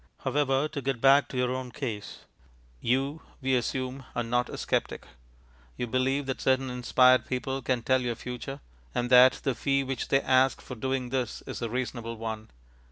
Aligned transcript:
However, 0.23 0.67
to 0.67 0.81
get 0.81 0.99
back 0.99 1.27
to 1.27 1.37
your 1.37 1.51
own 1.51 1.69
case. 1.71 2.25
You, 2.79 3.21
we 3.39 3.53
assume, 3.53 4.03
are 4.15 4.23
not 4.23 4.49
a 4.49 4.57
sceptic. 4.57 5.05
You 5.77 5.85
believe 5.85 6.25
that 6.25 6.41
certain 6.41 6.71
inspired 6.71 7.27
people 7.27 7.61
can 7.61 7.83
tell 7.83 8.01
your 8.01 8.15
future, 8.15 8.61
and 8.95 9.11
that 9.11 9.33
the 9.43 9.53
fee 9.53 9.83
which 9.83 10.07
they 10.07 10.21
ask 10.21 10.59
for 10.59 10.73
doing 10.73 11.09
this 11.09 11.43
is 11.45 11.61
a 11.61 11.69
reasonable 11.69 12.17
one. 12.17 12.49